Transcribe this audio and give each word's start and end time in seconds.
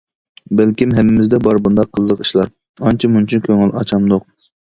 بەلكىم 0.61 0.95
ھەممىمىزدە 0.99 1.39
بار 1.47 1.59
بۇنداق 1.67 1.91
قىزىق 1.99 2.25
ئىشلار، 2.25 2.49
ئانچە-مۇنچە 2.87 3.43
كۆڭۈل 3.45 3.77
ئاچمامدۇق. 3.83 4.29